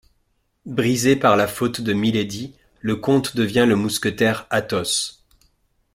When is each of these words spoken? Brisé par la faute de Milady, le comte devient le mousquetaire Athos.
Brisé 0.65 1.15
par 1.15 1.37
la 1.37 1.45
faute 1.47 1.79
de 1.79 1.93
Milady, 1.93 2.55
le 2.79 2.95
comte 2.95 3.35
devient 3.35 3.67
le 3.67 3.75
mousquetaire 3.75 4.47
Athos. 4.49 5.21